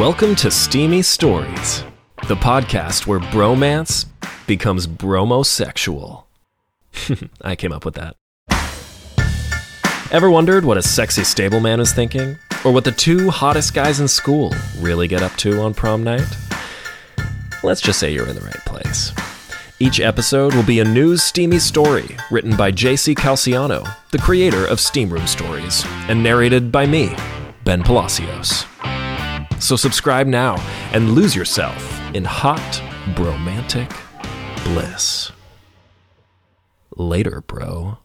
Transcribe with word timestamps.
Welcome 0.00 0.34
to 0.36 0.50
Steamy 0.50 1.02
Stories, 1.02 1.84
the 2.26 2.34
podcast 2.34 3.06
where 3.06 3.20
bromance 3.20 4.06
becomes 4.46 4.86
bromosexual. 4.86 6.24
I 7.42 7.54
came 7.54 7.70
up 7.70 7.84
with 7.84 7.96
that. 7.96 8.16
Ever 10.10 10.30
wondered 10.30 10.64
what 10.64 10.78
a 10.78 10.82
sexy 10.82 11.22
stableman 11.22 11.80
is 11.80 11.92
thinking? 11.92 12.38
Or 12.64 12.72
what 12.72 12.84
the 12.84 12.92
two 12.92 13.28
hottest 13.28 13.74
guys 13.74 14.00
in 14.00 14.08
school 14.08 14.54
really 14.78 15.06
get 15.06 15.22
up 15.22 15.36
to 15.36 15.60
on 15.60 15.74
prom 15.74 16.02
night? 16.02 16.34
Let's 17.62 17.82
just 17.82 18.00
say 18.00 18.10
you're 18.10 18.26
in 18.26 18.36
the 18.36 18.40
right 18.40 18.64
place. 18.64 19.12
Each 19.80 20.00
episode 20.00 20.54
will 20.54 20.64
be 20.64 20.80
a 20.80 20.84
news 20.84 21.22
steamy 21.22 21.58
story 21.58 22.16
written 22.30 22.56
by 22.56 22.72
JC 22.72 23.14
Calciano, 23.14 23.86
the 24.12 24.18
creator 24.18 24.64
of 24.64 24.80
Steam 24.80 25.10
Room 25.10 25.26
Stories, 25.26 25.84
and 26.08 26.22
narrated 26.22 26.72
by 26.72 26.86
me, 26.86 27.14
Ben 27.64 27.82
Palacios. 27.82 28.64
So 29.70 29.76
subscribe 29.76 30.26
now 30.26 30.56
and 30.92 31.12
lose 31.12 31.36
yourself 31.36 31.80
in 32.12 32.24
hot, 32.24 32.82
bromantic 33.14 33.88
bliss. 34.64 35.30
Later, 36.96 37.40
bro. 37.42 37.98